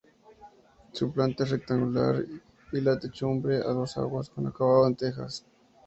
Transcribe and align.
Su 0.93 1.11
planta 1.13 1.43
es 1.43 1.51
rectangular 1.51 2.25
y 2.71 2.81
la 2.81 2.97
techumbre 2.97 3.57
a 3.57 3.65
dos 3.67 3.95
aguas 3.99 4.31
con 4.31 4.47
acabado 4.47 4.87
en 4.87 4.95
tejas. 4.95 5.45